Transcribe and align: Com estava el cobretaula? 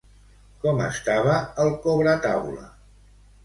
Com 0.63 0.81
estava 0.85 1.37
el 1.67 1.71
cobretaula? 1.87 2.69